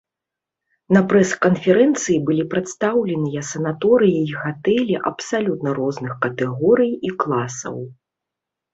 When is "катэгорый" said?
6.27-6.91